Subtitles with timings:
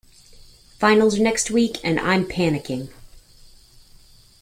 [0.79, 2.89] Finals are next week and I'm panicking.